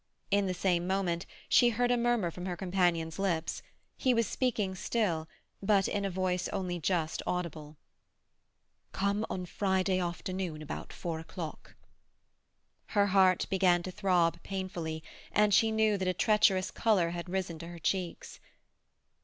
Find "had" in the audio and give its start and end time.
17.11-17.29